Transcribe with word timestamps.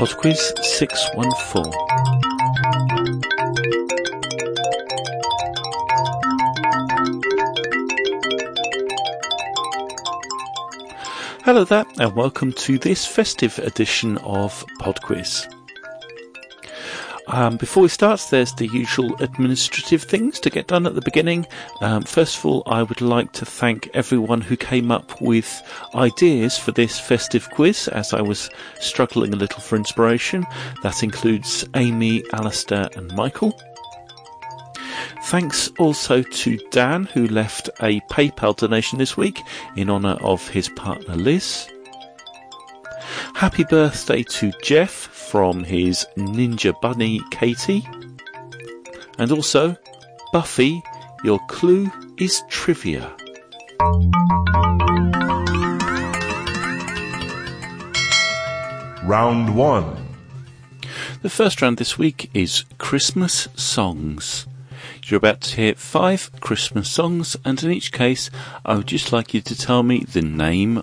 Podquiz 0.00 0.54
614. 0.62 1.70
Hello 11.44 11.64
there, 11.64 11.84
and 11.98 12.16
welcome 12.16 12.50
to 12.54 12.78
this 12.78 13.04
festive 13.04 13.58
edition 13.58 14.16
of 14.24 14.64
Podquiz. 14.80 15.46
Um, 17.32 17.58
before 17.58 17.84
we 17.84 17.88
start, 17.88 18.26
there's 18.30 18.52
the 18.54 18.66
usual 18.66 19.14
administrative 19.20 20.02
things 20.02 20.40
to 20.40 20.50
get 20.50 20.66
done 20.66 20.84
at 20.84 20.96
the 20.96 21.00
beginning. 21.00 21.46
Um, 21.80 22.02
first 22.02 22.36
of 22.36 22.44
all, 22.44 22.62
I 22.66 22.82
would 22.82 23.00
like 23.00 23.32
to 23.34 23.46
thank 23.46 23.88
everyone 23.94 24.40
who 24.40 24.56
came 24.56 24.90
up 24.90 25.20
with 25.20 25.62
ideas 25.94 26.58
for 26.58 26.72
this 26.72 26.98
festive 26.98 27.48
quiz 27.50 27.86
as 27.88 28.12
I 28.12 28.20
was 28.20 28.50
struggling 28.80 29.32
a 29.32 29.36
little 29.36 29.60
for 29.60 29.76
inspiration. 29.76 30.44
That 30.82 31.04
includes 31.04 31.64
Amy, 31.76 32.24
Alistair, 32.32 32.88
and 32.96 33.14
Michael. 33.14 33.56
Thanks 35.24 35.70
also 35.78 36.22
to 36.22 36.58
Dan, 36.70 37.04
who 37.04 37.28
left 37.28 37.68
a 37.80 38.00
PayPal 38.10 38.56
donation 38.56 38.98
this 38.98 39.16
week 39.16 39.40
in 39.76 39.88
honour 39.88 40.18
of 40.20 40.48
his 40.48 40.68
partner 40.70 41.14
Liz. 41.14 41.68
Happy 43.34 43.64
birthday 43.64 44.22
to 44.22 44.52
Jeff 44.62 44.90
from 44.90 45.64
his 45.64 46.06
Ninja 46.16 46.78
Bunny 46.80 47.20
Katie. 47.30 47.88
And 49.18 49.32
also, 49.32 49.76
Buffy, 50.32 50.82
your 51.24 51.38
clue 51.48 51.90
is 52.18 52.42
trivia. 52.48 53.14
Round 59.04 59.56
1. 59.56 60.08
The 61.22 61.30
first 61.30 61.60
round 61.60 61.78
this 61.78 61.98
week 61.98 62.30
is 62.32 62.64
Christmas 62.78 63.48
songs. 63.54 64.46
You're 65.04 65.18
about 65.18 65.40
to 65.42 65.56
hear 65.56 65.74
five 65.74 66.30
Christmas 66.40 66.90
songs, 66.90 67.36
and 67.44 67.62
in 67.62 67.72
each 67.72 67.92
case, 67.92 68.30
I 68.64 68.76
would 68.76 68.86
just 68.86 69.12
like 69.12 69.34
you 69.34 69.40
to 69.40 69.58
tell 69.58 69.82
me 69.82 70.00
the 70.00 70.22
name 70.22 70.82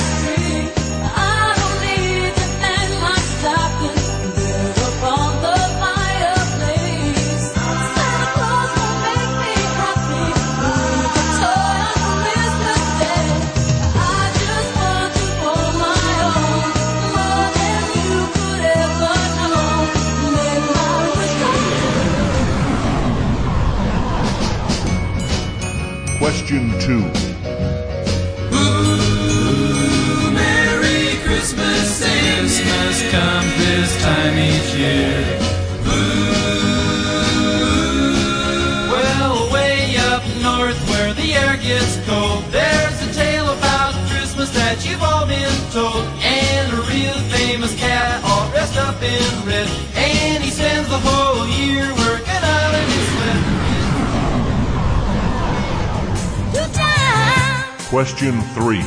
that 44.71 44.87
you've 44.87 45.03
all 45.03 45.27
been 45.27 45.51
told. 45.75 46.07
And 46.23 46.71
a 46.71 46.77
real 46.87 47.19
famous 47.35 47.75
cat 47.75 48.23
all 48.23 48.49
dressed 48.51 48.77
up 48.77 49.01
in 49.03 49.45
red. 49.45 49.67
And 49.95 50.41
he 50.41 50.49
spends 50.49 50.87
the 50.87 50.97
whole 50.97 51.45
year 51.59 51.91
working 51.91 52.43
out 52.55 52.73
in 52.79 52.87
his 52.95 53.07
sweat. 53.11 53.41
Question 57.89 58.39
3. 58.55 58.79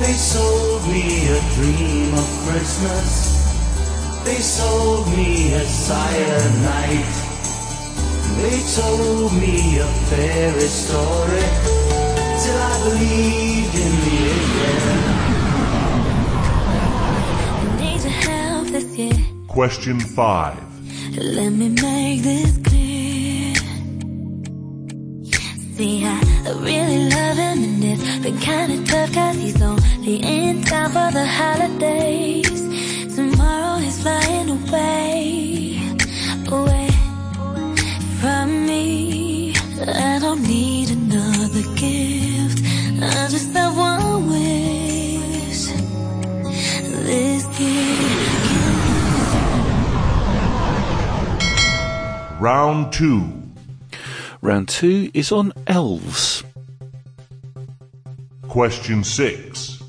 They 0.00 0.12
sold 0.12 0.86
me 0.86 1.26
a 1.28 1.40
dream 1.54 2.14
of 2.14 2.28
Christmas. 2.46 3.08
They 4.24 4.36
sold 4.36 5.08
me 5.08 5.52
a 5.54 5.64
cyanide. 5.64 7.14
They 8.38 8.62
told 8.76 9.32
me 9.32 9.78
a 9.78 9.86
fairy 10.08 10.68
story 10.82 11.46
till 12.40 12.58
I 12.70 12.74
believed 12.84 13.74
in 13.74 13.92
the 14.04 14.18
end. 14.70 15.04
Need 17.80 18.00
your 18.02 18.12
help 18.12 18.66
this 18.68 18.88
year. 18.96 19.18
Question 19.48 19.98
5. 19.98 21.16
Let 21.16 21.50
me 21.50 21.68
make 21.70 22.22
this 22.22 22.56
clear. 22.58 22.87
See, 25.78 26.04
I 26.04 26.20
really 26.56 27.08
love 27.08 27.36
him 27.36 27.62
and 27.62 27.84
it's 27.84 28.18
been 28.18 28.36
kinda 28.38 28.84
tough 28.84 29.12
cause 29.12 29.36
he's 29.36 29.62
only 29.62 30.16
in 30.16 30.64
town 30.64 30.90
for 30.90 31.12
the 31.12 31.24
holidays. 31.24 32.62
Tomorrow 33.14 33.76
he's 33.78 34.02
flying 34.02 34.48
away, 34.58 35.80
away 36.50 36.90
from 38.20 38.66
me. 38.66 39.54
I 39.86 40.18
don't 40.18 40.42
need 40.42 40.90
another 40.90 41.62
gift. 41.76 42.58
I 43.00 43.28
just 43.30 43.52
have 43.52 43.76
one 43.76 44.26
wish. 44.30 45.66
This 47.06 47.44
gift. 47.56 48.00
Round 52.40 52.92
2. 52.92 53.37
Round 54.40 54.68
two 54.68 55.10
is 55.14 55.32
on 55.32 55.52
elves. 55.66 56.44
Question 58.48 59.02
6. 59.04 59.82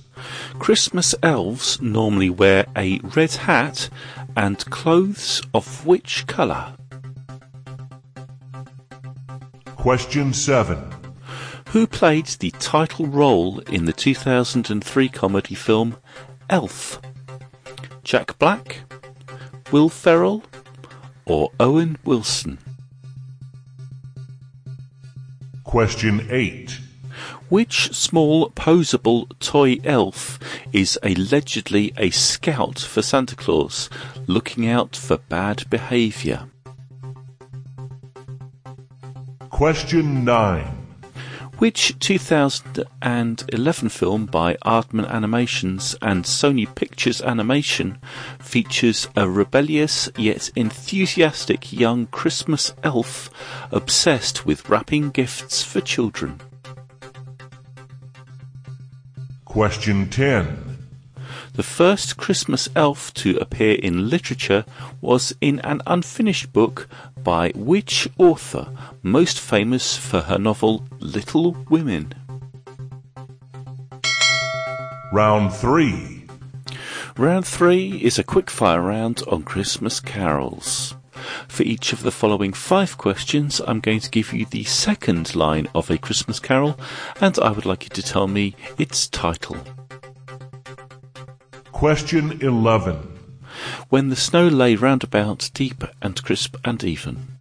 Christmas 0.58 1.16
elves 1.24 1.82
normally 1.82 2.30
wear 2.30 2.66
a 2.76 3.00
red 3.16 3.32
hat 3.32 3.90
and 4.36 4.58
clothes 4.70 5.42
of 5.54 5.86
which 5.86 6.26
colour? 6.28 6.74
Question 9.76 10.34
7. 10.34 10.78
Who 11.70 11.86
played 11.86 12.26
the 12.26 12.52
title 12.52 13.06
role 13.06 13.60
in 13.60 13.86
the 13.86 13.94
2003 13.94 15.10
comedy 15.10 15.56
film 15.56 15.96
Elf? 16.50 17.00
Jack 18.04 18.38
Black, 18.40 18.80
Will 19.72 19.88
Ferrell, 19.88 20.44
or 21.26 21.52
Owen 21.60 21.98
Wilson? 22.04 22.58
Question 25.70 26.28
8. 26.32 26.80
Which 27.50 27.94
small 27.94 28.50
posable 28.50 29.30
toy 29.40 29.78
elf 29.84 30.40
is 30.74 30.98
allegedly 31.04 31.94
a 31.96 32.10
scout 32.10 32.80
for 32.80 33.04
Santa 33.04 33.36
Claus, 33.36 33.88
looking 34.26 34.68
out 34.68 34.96
for 34.96 35.18
bad 35.18 35.70
behaviour? 35.70 36.48
Question 39.52 40.26
9. 40.26 40.79
Which 41.60 42.00
2011 42.00 43.90
film 43.90 44.26
by 44.28 44.56
Aardman 44.66 45.06
Animations 45.10 45.94
and 46.02 46.24
Sony 46.24 46.74
Pictures 46.74 47.22
Animation 47.22 47.98
features 48.40 49.10
a 49.18 49.30
rebellious 49.30 50.10
yet 50.18 50.52
enthusiastic 50.56 51.74
young 51.74 52.06
Christmas 52.08 52.74
elf 52.82 53.30
obsessed 53.74 54.46
with 54.46 54.70
wrapping 54.70 55.10
gifts 55.10 55.62
for 55.62 55.82
children? 55.82 56.40
Question 59.44 60.10
10. 60.10 60.69
The 61.60 61.64
first 61.64 62.16
Christmas 62.16 62.70
elf 62.74 63.14
to 63.16 63.36
appear 63.36 63.74
in 63.74 64.10
literature 64.10 64.64
was 65.02 65.36
in 65.42 65.60
an 65.60 65.82
unfinished 65.86 66.54
book 66.54 66.88
by 67.22 67.52
which 67.54 68.08
author, 68.18 68.70
most 69.04 69.42
famous 69.42 69.98
for 69.98 70.22
her 70.22 70.38
novel 70.38 70.88
Little 71.02 71.58
Women? 71.70 72.14
Round 75.12 75.52
3. 75.54 76.28
Round 77.18 77.46
three 77.46 77.98
is 78.06 78.18
a 78.18 78.24
quick-fire 78.24 78.82
round 78.82 79.22
on 79.28 79.44
Christmas 79.44 80.00
carols. 80.00 80.96
For 81.50 81.64
each 81.64 81.92
of 81.92 82.04
the 82.04 82.12
following 82.12 82.54
five 82.54 82.98
questions, 82.98 83.60
I'm 83.68 83.82
going 83.82 84.00
to 84.00 84.10
give 84.10 84.32
you 84.32 84.46
the 84.46 84.64
second 84.64 85.36
line 85.36 85.68
of 85.76 85.92
a 85.92 85.98
Christmas 85.98 86.40
carol, 86.40 86.80
and 87.20 87.38
I 87.40 87.52
would 87.52 87.66
like 87.66 87.84
you 87.84 87.90
to 87.90 88.02
tell 88.02 88.30
me 88.30 88.56
its 88.78 89.10
title. 89.10 89.58
Question 91.80 92.42
11. 92.42 92.98
When 93.88 94.10
the 94.10 94.18
snow 94.18 94.50
lay 94.50 94.76
round 94.76 95.02
about, 95.02 95.50
deep 95.54 95.82
and 96.02 96.22
crisp 96.22 96.58
and 96.66 96.84
even. 96.84 97.38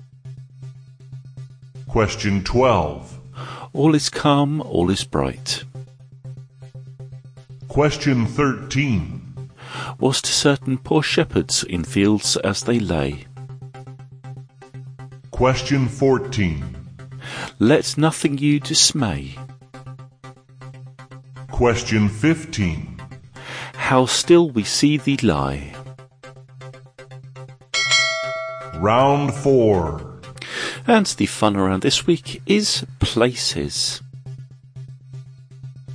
Question 1.88 2.44
12. 2.44 3.18
All 3.72 3.96
is 3.96 4.08
calm, 4.08 4.60
all 4.60 4.90
is 4.90 5.02
bright. 5.02 5.64
Question 7.66 8.26
13. 8.26 9.50
Was 9.98 10.22
to 10.22 10.30
certain 10.30 10.78
poor 10.78 11.02
shepherds 11.02 11.64
in 11.64 11.82
fields 11.82 12.36
as 12.36 12.62
they 12.62 12.78
lay. 12.78 13.24
Question 15.32 15.88
14. 15.88 16.76
Let 17.58 17.98
nothing 17.98 18.38
you 18.38 18.60
dismay. 18.60 19.34
Question 21.50 22.08
15. 22.08 22.87
How 23.88 24.04
still 24.04 24.50
we 24.50 24.64
see 24.64 24.98
thee 24.98 25.16
lie. 25.22 25.72
Round 28.74 29.32
4. 29.32 30.20
And 30.86 31.06
the 31.06 31.24
fun 31.24 31.56
around 31.56 31.80
this 31.80 32.06
week 32.06 32.42
is 32.44 32.84
places. 33.00 34.02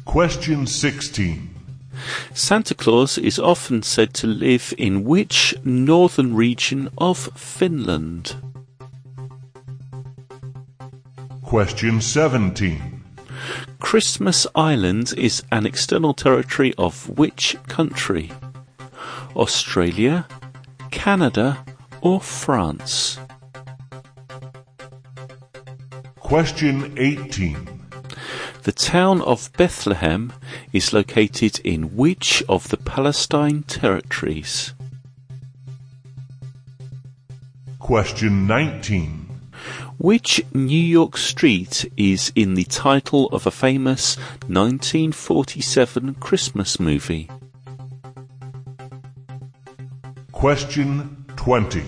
Question 0.06 0.66
16. 0.66 1.54
Santa 2.34 2.74
Claus 2.74 3.20
is 3.20 3.38
often 3.38 3.84
said 3.84 4.16
to 4.16 4.26
live 4.26 4.74
in 4.80 5.04
which 5.04 5.54
northern 5.64 6.34
region 6.36 6.90
of 6.98 7.30
Finland? 7.36 8.36
Question 11.44 12.02
17. 12.02 12.93
Christmas 13.84 14.48
Island 14.56 15.14
is 15.18 15.44
an 15.52 15.66
external 15.68 16.14
territory 16.14 16.74
of 16.78 17.08
which 17.10 17.58
country? 17.68 18.32
Australia, 19.36 20.26
Canada, 20.90 21.64
or 22.02 22.22
France? 22.22 23.20
Question 26.22 26.98
18. 26.98 27.82
The 28.64 28.72
town 28.72 29.22
of 29.22 29.52
Bethlehem 29.58 30.32
is 30.72 30.94
located 30.94 31.60
in 31.60 31.96
which 31.96 32.42
of 32.48 32.70
the 32.70 32.78
Palestine 32.78 33.64
territories? 33.64 34.74
Question 37.80 38.48
19. 38.48 39.23
Which 40.04 40.44
New 40.54 40.76
York 40.76 41.16
street 41.16 41.90
is 41.96 42.34
in 42.36 42.56
the 42.56 42.66
title 42.66 43.28
of 43.28 43.48
a 43.48 43.52
famous 43.52 44.18
1947 44.48 46.16
Christmas 46.16 46.78
movie? 46.78 47.30
Question 50.34 51.26
20. 51.38 51.86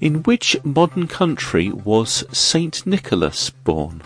In 0.00 0.22
which 0.22 0.56
modern 0.64 1.06
country 1.06 1.68
was 1.68 2.24
Saint 2.32 2.86
Nicholas 2.86 3.50
born? 3.50 4.00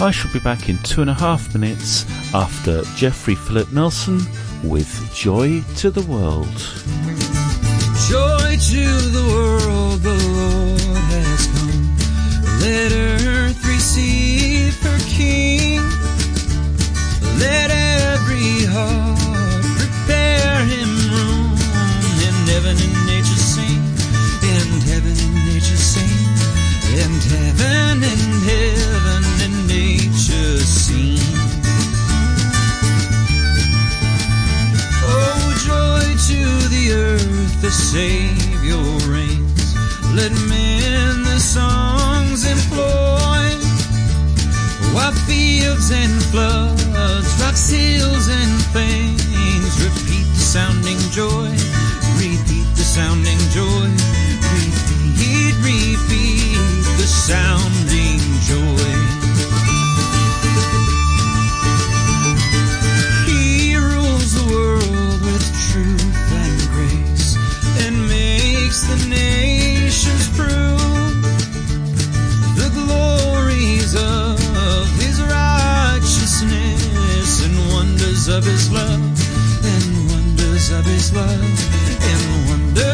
I 0.00 0.10
shall 0.10 0.32
be 0.32 0.38
back 0.38 0.70
in 0.70 0.78
two 0.78 1.02
and 1.02 1.10
a 1.10 1.14
half 1.14 1.52
minutes 1.52 2.06
after 2.32 2.82
Jeffrey 2.96 3.34
Philip 3.34 3.70
Nelson 3.74 4.20
with 4.64 5.14
Joy 5.14 5.60
to 5.76 5.90
the 5.90 6.06
World. 6.10 6.48
Joy 8.08 8.39
to 8.60 8.84
the 9.16 9.24
world, 9.26 10.02
the 10.02 10.12
Lord 10.12 10.80
has 11.08 11.46
come. 11.56 11.96
Let 12.60 12.92
earth 12.92 13.64
receive 13.64 14.76
her 14.82 14.98
King. 15.08 15.80
Let 17.40 17.70
every 17.72 18.68
heart 18.68 19.64
prepare 19.80 20.60
him 20.68 20.92
room. 21.08 21.56
And 22.20 22.36
heaven 22.52 22.76
and 22.76 23.06
nature 23.08 23.40
sing. 23.40 23.80
And 24.44 24.82
heaven 24.92 25.16
and 25.16 25.36
nature 25.48 25.80
sing. 25.80 26.20
And 27.00 27.16
heaven 27.32 28.04
and 28.04 28.26
heaven 28.44 29.24
and 29.40 29.56
nature 29.68 30.60
sing. 30.60 31.16
Oh, 35.02 35.48
joy 35.64 36.04
to 36.28 36.68
the 36.68 36.92
earth, 36.92 37.62
the 37.62 37.70
Savior 38.70 39.12
reigns. 39.12 39.74
Let 40.14 40.32
men 40.48 41.22
the 41.24 41.38
songs 41.38 42.44
employ. 42.44 43.56
While 44.94 45.12
fields 45.26 45.90
and 45.90 46.22
floods, 46.30 46.84
rocks, 47.40 47.70
hills, 47.70 48.28
and 48.28 48.60
plains 48.72 49.74
repeat 49.82 50.26
the 50.34 50.40
sounding 50.40 50.98
joy. 51.10 51.50
Repeat 52.18 52.66
the 52.76 52.84
sounding 52.84 53.38
joy. 53.50 53.88
Repeat, 54.54 55.54
repeat 55.62 56.84
the 56.98 57.06
sounding 57.06 58.20
joy. 58.46 59.19
Of 78.40 78.46
his 78.46 78.72
love 78.72 79.64
and 79.64 80.10
wonders 80.10 80.70
of 80.70 80.84
his 80.86 81.12
love 81.12 81.28
and 82.00 82.48
wonders 82.48 82.89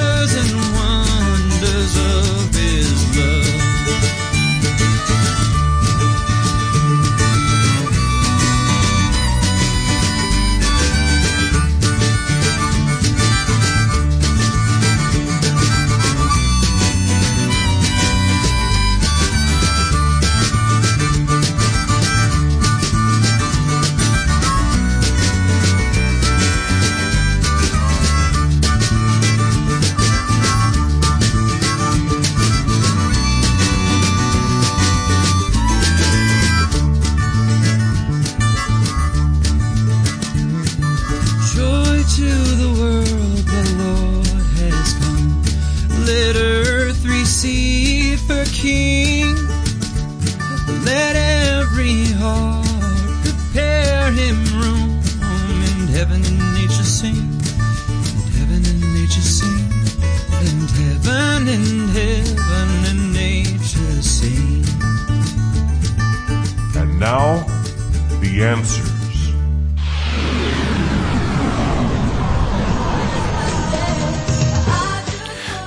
King. 48.67 49.37
Let 50.85 51.15
every 51.15 52.07
heart 52.19 52.67
prepare 53.23 54.11
him 54.11 54.39
room, 54.61 54.91
and 55.69 55.89
heaven 55.89 56.21
and 56.25 56.41
nature 56.55 56.83
sing, 56.99 57.15
and 57.15 58.33
heaven 58.39 58.63
and 58.67 58.83
nature 58.99 59.29
sing, 59.39 59.71
and 60.49 60.69
heaven 60.83 61.47
and 61.47 61.91
heaven 61.91 62.69
and 62.91 63.13
nature 63.13 64.03
sing. 64.03 64.65
And 66.75 66.99
now, 66.99 67.47
the 68.21 68.43
answer. 68.43 68.96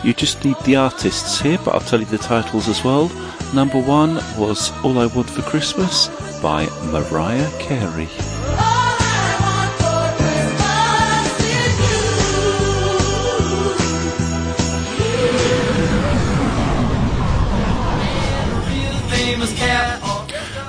You 0.09 0.15
just 0.15 0.43
need 0.43 0.57
the 0.65 0.75
artists 0.75 1.39
here, 1.39 1.59
but 1.63 1.75
I'll 1.75 1.81
tell 1.81 1.99
you 1.99 2.07
the 2.07 2.17
titles 2.17 2.67
as 2.67 2.83
well. 2.83 3.11
Number 3.53 3.79
one 3.79 4.15
was 4.39 4.71
All 4.83 4.97
I 4.97 5.05
Want 5.05 5.29
for 5.29 5.43
Christmas 5.43 6.07
by 6.41 6.65
Mariah 6.91 7.47
Carey. 7.59 8.07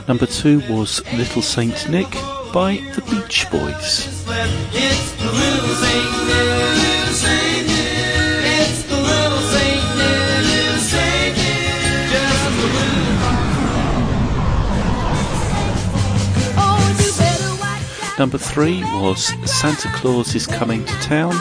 Number 0.06 0.26
two 0.26 0.61
was 0.68 1.02
Little 1.14 1.40
Saint 1.40 1.88
Nick 1.88 2.11
by 2.52 2.76
the 2.94 3.02
Beach 3.09 3.50
Boys. 3.50 4.20
Number 18.21 18.37
three 18.37 18.85
was 19.00 19.33
Santa 19.50 19.89
Claus 19.95 20.35
is 20.35 20.47
Coming 20.47 20.85
to 20.85 20.93
Town 21.00 21.33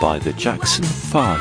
by 0.00 0.18
the 0.18 0.32
Jackson 0.32 0.82
Five. 0.82 1.38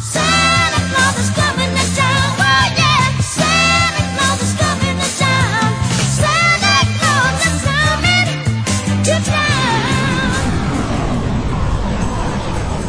Santa 0.00 0.80
Claus 0.92 1.18
is 1.20 1.30
coming 1.36 1.70
to 1.70 1.94
town. 1.94 2.34
Oh 2.34 2.66
yeah, 2.76 3.14
Santa 3.20 4.02
Claus 4.18 4.42
is 4.42 4.54
coming 4.58 4.98
to 4.98 5.08
town. 5.22 5.70
Santa 6.18 6.82
Claus 6.98 7.46
is 7.46 7.62
coming 7.70 8.26
to 9.04 9.14
town. 9.30 10.34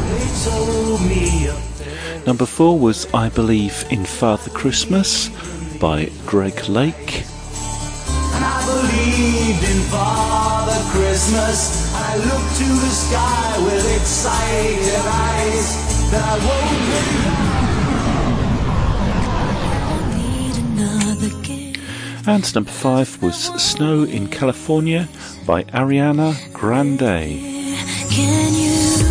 They 0.10 0.26
told 0.50 1.00
me 1.08 1.46
a 1.46 2.26
Number 2.26 2.48
four 2.48 2.80
was 2.80 3.06
I 3.14 3.30
Believe 3.30 3.86
in 3.92 4.04
Father 4.04 4.50
Christmas 4.50 5.30
by 5.78 6.10
Greg 6.26 6.68
Lake. 6.68 7.24
Christmas. 11.20 11.94
I 11.94 12.16
looked 12.16 12.56
to 12.60 12.64
the 12.64 12.90
sky 12.90 13.58
with 13.66 13.86
excited 13.98 15.04
eyes. 15.06 15.68
Then 16.12 16.24
I 16.24 16.36
woke 16.48 16.72
Need 20.16 20.56
another. 20.64 21.32
And 22.26 22.56
number 22.56 22.72
five 22.72 23.22
was 23.22 23.36
Snow 23.62 24.04
in 24.04 24.30
California 24.30 25.10
by 25.46 25.64
Ariana 25.64 26.36
Grande. 26.54 27.36
Can 28.10 28.54
you 28.54 29.04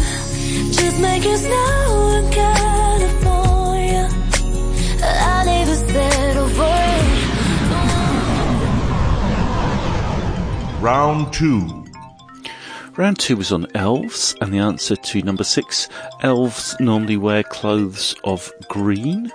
just 0.73 0.99
make 1.00 1.27
it 1.27 1.38
snow 1.38 2.12
in 2.17 2.31
California? 2.33 4.09
I'll 5.05 5.45
never 5.45 5.75
settle 5.75 6.49
for 6.49 6.65
it. 6.65 7.05
Round 10.81 11.33
2. 11.35 11.88
Round 12.99 13.17
two 13.17 13.37
was 13.37 13.52
on 13.52 13.69
elves, 13.76 14.35
and 14.40 14.52
the 14.52 14.59
answer 14.59 14.97
to 14.97 15.23
number 15.23 15.45
six 15.45 15.88
elves 16.23 16.75
normally 16.81 17.17
wear 17.17 17.45
clothes 17.45 18.17
of 18.25 18.50
green. 18.67 19.31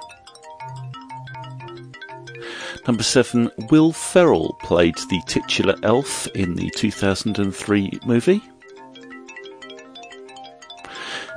Number 2.85 3.03
seven, 3.03 3.49
Will 3.71 3.93
Ferrell 3.93 4.57
played 4.63 4.97
the 5.09 5.21
titular 5.27 5.75
elf 5.81 6.27
in 6.35 6.55
the 6.55 6.69
2003 6.71 7.99
movie. 8.05 8.43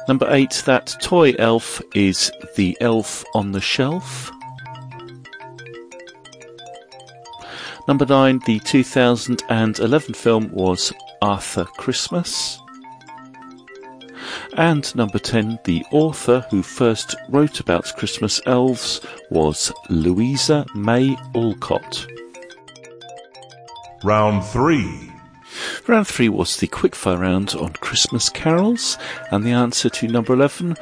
Number 0.09 0.27
eight, 0.31 0.65
that 0.67 0.97
toy 1.01 1.33
elf 1.39 1.81
is 1.95 2.33
the 2.57 2.77
elf 2.81 3.25
on 3.35 3.53
the 3.53 3.61
shelf. 3.61 4.33
Number 7.87 8.05
nine, 8.05 8.41
the 8.47 8.59
2011 8.59 10.15
film 10.15 10.51
was 10.51 10.93
Arthur 11.23 11.65
Christmas. 11.65 12.61
And 14.57 14.95
number 14.97 15.19
10, 15.19 15.59
the 15.65 15.85
author 15.91 16.47
who 16.51 16.63
first 16.63 17.15
wrote 17.29 17.61
about 17.61 17.93
Christmas 17.97 18.41
elves 18.47 19.01
was 19.31 19.73
Louisa 19.91 20.65
May 20.75 21.17
Alcott. 21.35 22.07
Round 24.03 24.45
3. 24.45 25.13
Round 25.87 26.07
3 26.07 26.29
was 26.29 26.57
the 26.57 26.69
quickfire 26.69 27.19
round 27.19 27.55
on 27.55 27.73
Christmas 27.75 28.29
carols, 28.29 28.99
and 29.31 29.45
the 29.45 29.53
answer 29.53 29.89
to 29.89 30.09
number 30.09 30.33
11, 30.33 30.77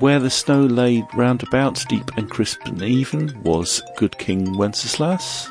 Where 0.00 0.18
the 0.18 0.30
Snow 0.30 0.62
Lay 0.64 1.04
Round 1.14 1.42
About, 1.42 1.84
Deep 1.88 2.10
and 2.16 2.30
Crisp 2.30 2.60
and 2.64 2.82
Even, 2.82 3.40
was 3.42 3.82
Good 3.96 4.18
King 4.18 4.56
Wenceslas. 4.56 5.50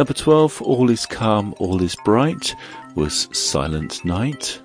Number 0.00 0.14
12, 0.14 0.62
All 0.62 0.88
is 0.88 1.04
Calm, 1.04 1.54
All 1.58 1.82
is 1.82 1.94
Bright, 2.06 2.56
was 2.94 3.28
Silent 3.36 4.02
Night. 4.02 4.58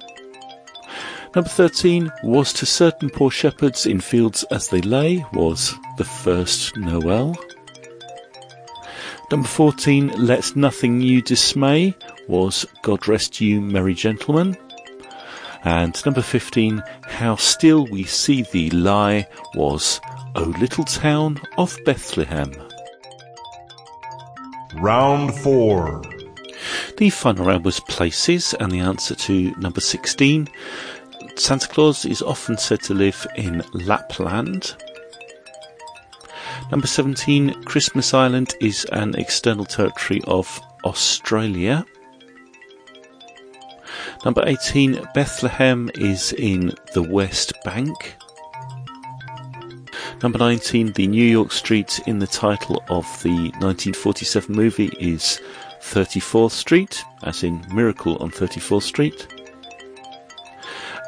Number 1.36 1.50
13, 1.50 2.10
Was 2.24 2.54
to 2.54 2.65
Certain 2.65 3.10
Poor 3.10 3.30
Shepherds 3.30 3.86
in 3.86 4.00
Fields 4.00 4.46
as 4.50 4.70
They 4.70 4.80
Lay, 4.80 5.25
was 5.34 5.75
The 5.98 6.06
First 6.06 6.77
Noel. 6.77 7.36
Number 9.30 9.50
14, 9.50 10.25
Let 10.25 10.56
Nothing 10.56 11.01
You 11.01 11.22
Dismay, 11.22 11.96
was 12.30 12.65
God 12.82 13.06
Rest 13.06 13.42
You 13.42 13.60
Merry 13.60 13.94
Gentlemen. 13.94 14.56
And 15.65 16.01
number 16.06 16.22
15, 16.22 16.82
How 17.08 17.36
Still 17.36 17.88
We 17.88 18.06
See 18.06 18.44
Thee 18.44 18.70
Lie, 18.70 19.27
was 19.54 20.00
O 20.38 20.44
Little 20.62 20.86
Town 20.86 21.42
of 21.58 21.77
Bethlehem. 21.84 22.54
Round 24.75 25.34
4. 25.34 26.01
The 26.98 27.10
final 27.10 27.46
round 27.46 27.63
was 27.65 27.79
places, 27.79 28.53
and 28.55 28.72
the 28.72 28.79
answer 28.79 29.15
to 29.15 29.51
number 29.58 29.79
16. 29.79 30.48
Santa 31.36 31.67
Claus 31.67 32.05
is 32.05 32.22
often 32.22 32.58
said 32.58 32.82
to 32.84 32.94
live 32.94 33.25
in 33.36 33.63
Lapland. 33.74 34.75
Number 36.72 36.88
17, 36.88 37.63
Christmas 37.63 38.13
Island 38.13 38.55
is 38.60 38.86
an 38.91 39.15
external 39.15 39.65
territory 39.65 40.22
of 40.27 40.62
Australia. 40.84 41.86
Number 44.24 44.44
18, 44.46 45.08
Bethlehem 45.13 45.89
is 45.96 46.34
in 46.34 46.74
the 46.94 47.03
West 47.03 47.53
Bank. 47.63 48.15
Number 50.24 50.39
19, 50.39 50.93
the 50.93 51.07
New 51.07 51.25
York 51.25 51.51
Street 51.51 52.00
in 52.07 52.19
the 52.19 52.27
title 52.27 52.84
of 52.89 53.05
the 53.22 53.51
1947 53.60 54.55
movie 54.55 54.91
is 55.00 55.41
34th 55.81 56.51
Street, 56.51 57.03
as 57.24 57.43
in 57.43 57.63
Miracle 57.74 58.17
on 58.17 58.31
34th 58.31 58.84
Street. 58.84 59.27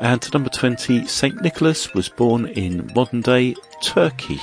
And 0.01 0.31
number 0.33 0.49
20, 0.49 1.07
St. 1.07 1.41
Nicholas 1.41 1.93
was 1.93 2.09
born 2.09 2.47
in 2.47 2.91
modern 2.93 3.21
day 3.21 3.55
Turkey. 3.81 4.39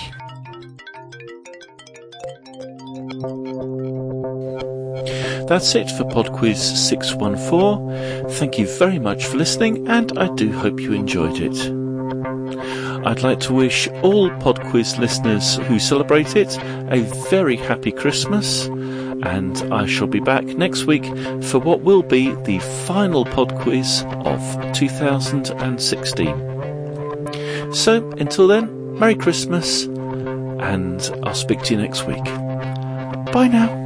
That's 5.47 5.75
it 5.75 5.91
for 5.91 6.05
PodQuiz 6.05 6.57
614. 6.57 8.31
Thank 8.31 8.59
you 8.59 8.67
very 8.67 8.99
much 8.99 9.27
for 9.27 9.37
listening, 9.37 9.87
and 9.89 10.19
I 10.19 10.35
do 10.35 10.51
hope 10.53 10.81
you 10.81 10.93
enjoyed 10.93 11.39
it. 11.39 11.84
I'd 13.05 13.23
like 13.23 13.41
to 13.41 13.53
wish 13.53 13.87
all 14.03 14.31
PodQuiz 14.31 14.99
listeners 14.99 15.57
who 15.57 15.79
celebrate 15.79 16.37
it 16.37 16.57
a 16.91 17.01
very 17.31 17.57
happy 17.57 17.93
Christmas, 17.93 18.67
and 18.67 19.57
I 19.73 19.87
shall 19.87 20.07
be 20.07 20.21
back 20.21 20.45
next 20.45 20.87
week 20.87 21.05
for 21.45 21.59
what 21.59 21.83
will 21.83 22.03
be 22.03 22.35
the 22.45 22.59
final 22.87 23.27
PodQuiz 23.27 24.05
of 24.25 24.41
2016. 24.75 27.75
So, 27.75 28.09
until 28.19 28.47
then, 28.47 28.99
Merry 28.99 29.17
Christmas, 29.17 29.85
and 29.85 31.03
I'll 31.25 31.35
speak 31.35 31.61
to 31.63 31.75
you 31.75 31.81
next 31.81 32.07
week. 32.07 32.25
Bye 33.35 33.49
now. 33.49 33.84